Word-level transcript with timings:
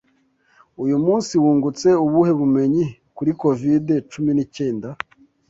Uyu 0.83 0.97
munsi 1.05 1.33
wungutse 1.43 1.87
ubuhe 2.05 2.31
bumenyi 2.39 2.83
kuri 3.15 3.31
covid 3.41 3.85
cumi 4.11 4.31
n'icyenda? 4.33 4.87